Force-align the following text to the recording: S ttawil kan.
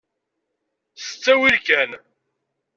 S 0.95 1.03
ttawil 1.11 1.57
kan. 1.65 1.91